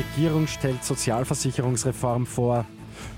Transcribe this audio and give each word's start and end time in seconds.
Regierung 0.00 0.46
stellt 0.46 0.84
Sozialversicherungsreform 0.84 2.26
vor. 2.26 2.64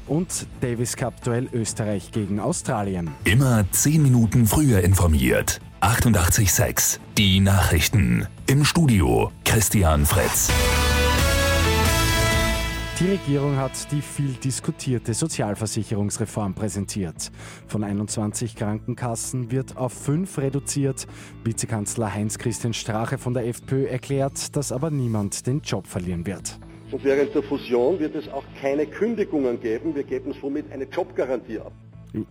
Und 0.06 0.46
Davis 0.60 0.96
Cup 0.96 1.22
Duell 1.22 1.48
Österreich 1.52 2.12
gegen 2.12 2.40
Australien. 2.40 3.10
Immer 3.24 3.64
10 3.70 4.02
Minuten 4.02 4.46
früher 4.46 4.80
informiert. 4.80 5.60
88.6 5.80 6.98
Die 7.18 7.40
Nachrichten. 7.40 8.26
Im 8.46 8.64
Studio 8.64 9.32
Christian 9.44 10.06
Fritz. 10.06 10.50
Die 13.00 13.10
Regierung 13.10 13.56
hat 13.56 13.90
die 13.90 14.00
viel 14.00 14.34
diskutierte 14.34 15.14
Sozialversicherungsreform 15.14 16.54
präsentiert. 16.54 17.32
Von 17.66 17.82
21 17.82 18.54
Krankenkassen 18.54 19.50
wird 19.50 19.76
auf 19.76 19.92
fünf 19.92 20.38
reduziert. 20.38 21.08
Vizekanzler 21.42 22.14
Heinz-Christian 22.14 22.74
Strache 22.74 23.18
von 23.18 23.34
der 23.34 23.48
FPÖ 23.48 23.86
erklärt, 23.86 24.54
dass 24.54 24.70
aber 24.70 24.90
niemand 24.90 25.48
den 25.48 25.62
Job 25.62 25.88
verlieren 25.88 26.26
wird. 26.26 26.60
Und 26.92 27.02
während 27.04 27.34
der 27.34 27.42
Fusion 27.42 27.98
wird 27.98 28.14
es 28.14 28.28
auch 28.28 28.44
keine 28.60 28.86
Kündigungen 28.86 29.58
geben. 29.60 29.94
Wir 29.94 30.04
geben 30.04 30.34
somit 30.40 30.70
eine 30.70 30.84
Jobgarantie 30.84 31.58
ab. 31.58 31.72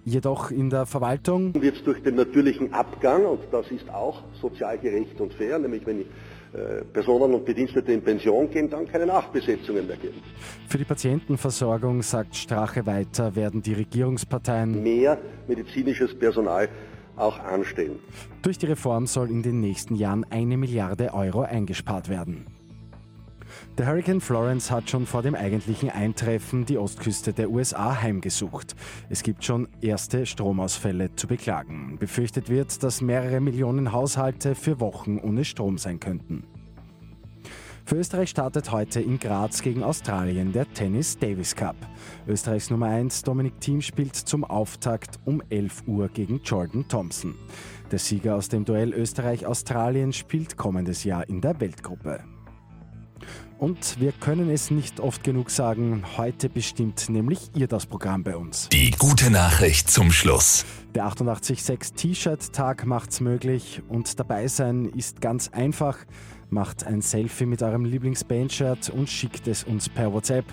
Jedoch 0.06 0.52
in 0.52 0.70
der 0.70 0.86
Verwaltung 0.86 1.60
wird 1.60 1.78
es 1.78 1.84
durch 1.84 2.04
den 2.04 2.14
natürlichen 2.14 2.72
Abgang, 2.72 3.26
und 3.26 3.40
das 3.52 3.70
ist 3.72 3.90
auch 3.90 4.22
sozial 4.40 4.78
gerecht 4.78 5.20
und 5.20 5.34
fair, 5.34 5.58
nämlich 5.58 5.84
wenn 5.88 6.02
äh, 6.02 6.84
Personen 6.94 7.34
und 7.34 7.46
Bedienstete 7.46 7.92
in 7.92 8.04
Pension 8.04 8.48
gehen, 8.52 8.70
dann 8.70 8.88
keine 8.88 9.08
Nachbesetzungen 9.08 9.88
mehr 9.88 9.98
geben. 9.98 10.22
Für 10.68 10.78
die 10.78 10.84
Patientenversorgung, 10.84 12.04
sagt 12.04 12.36
Strache 12.36 12.86
weiter, 12.86 13.36
werden 13.36 13.64
die 13.64 13.74
Regierungsparteien 13.74 14.84
mehr 14.84 15.18
medizinisches 15.48 16.14
Personal 16.14 16.70
auch 17.16 17.40
anstellen. 17.40 17.98
Durch 18.44 18.60
die 18.60 18.68
Reform 18.68 19.08
soll 19.08 19.32
in 19.32 19.42
den 19.42 19.62
nächsten 19.62 19.96
Jahren 19.96 20.26
eine 20.30 20.58
Milliarde 20.58 21.14
Euro 21.16 21.42
eingespart 21.42 22.08
werden. 22.08 22.46
Der 23.78 23.88
Hurricane 23.88 24.22
Florence 24.22 24.70
hat 24.70 24.90
schon 24.90 25.06
vor 25.06 25.22
dem 25.22 25.36
eigentlichen 25.36 25.90
Eintreffen 25.90 26.66
die 26.66 26.78
Ostküste 26.78 27.34
der 27.34 27.50
USA 27.50 28.02
heimgesucht. 28.02 28.76
Es 29.10 29.24
gibt 29.24 29.44
schon 29.44 29.68
erste 29.82 30.26
Stromausfälle 30.26 31.16
zu 31.16 31.28
beklagen. 31.28 31.98
Befürchtet 32.00 32.50
wird, 32.50 32.84
dass 32.84 33.02
mehrere 33.02 33.40
Millionen 33.40 33.92
Haushalte 33.92 34.56
für 34.56 34.80
Wochen 34.80 35.18
ohne 35.20 35.46
Strom 35.46 35.78
sein 35.78 36.00
könnten. 36.00 36.44
Für 37.86 37.98
Österreich 37.98 38.30
startet 38.30 38.72
heute 38.72 39.02
in 39.02 39.20
Graz 39.20 39.62
gegen 39.62 39.84
Australien 39.84 40.54
der 40.54 40.72
Tennis 40.72 41.18
Davis 41.18 41.56
Cup. 41.56 41.76
Österreichs 42.28 42.70
Nummer 42.70 42.88
1 42.88 43.24
Dominik 43.24 43.60
Thiem 43.60 43.82
spielt 43.82 44.16
zum 44.16 44.44
Auftakt 44.44 45.20
um 45.26 45.42
11 45.50 45.84
Uhr 45.88 46.08
gegen 46.08 46.42
Jordan 46.44 46.88
Thompson. 46.88 47.36
Der 47.92 48.00
Sieger 48.00 48.36
aus 48.36 48.48
dem 48.48 48.64
Duell 48.64 48.94
Österreich-Australien 48.94 50.14
spielt 50.14 50.56
kommendes 50.56 51.04
Jahr 51.04 51.28
in 51.28 51.42
der 51.42 51.60
Weltgruppe. 51.60 52.24
Und 53.58 54.00
wir 54.00 54.12
können 54.12 54.50
es 54.50 54.72
nicht 54.72 55.00
oft 55.00 55.24
genug 55.24 55.52
sagen, 55.52 56.04
heute 56.18 56.50
bestimmt 56.50 57.10
nämlich 57.10 57.52
ihr 57.56 57.68
das 57.68 57.86
Programm 57.86 58.24
bei 58.24 58.36
uns. 58.36 58.70
Die 58.70 58.92
gute 58.92 59.30
Nachricht 59.30 59.90
zum 59.90 60.12
Schluss. 60.12 60.66
Der 60.96 61.06
886 61.06 61.94
T-Shirt-Tag 61.94 62.86
macht's 62.86 63.22
möglich 63.22 63.82
und 63.88 64.20
dabei 64.20 64.48
sein 64.48 64.86
ist 64.86 65.22
ganz 65.22 65.50
einfach. 65.50 65.98
Macht 66.50 66.86
ein 66.86 67.02
Selfie 67.02 67.46
mit 67.46 67.62
eurem 67.62 67.86
Lieblingsbandshirt 67.86 68.90
und 68.90 69.10
schickt 69.10 69.48
es 69.48 69.64
uns 69.64 69.88
per 69.88 70.12
WhatsApp. 70.12 70.46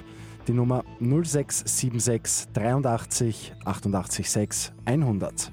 Die 0.47 0.53
Nummer 0.53 0.84
0676 1.00 2.53
83 2.53 3.55
88 3.64 4.30
6 4.30 4.72
100. 4.84 5.53